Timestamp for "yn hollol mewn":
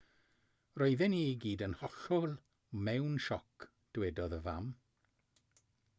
1.65-3.15